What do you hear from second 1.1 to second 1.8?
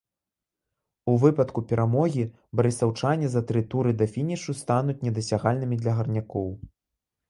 У выпадку